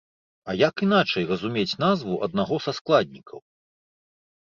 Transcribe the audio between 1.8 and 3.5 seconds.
назву аднаго са складнікаў?